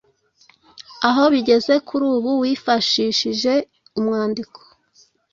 aho 1.07 1.23
bigeze 1.33 1.73
kuri 1.87 2.05
ubu 2.15 2.31
wifashishije 2.41 3.53
umwandiko. 3.99 4.59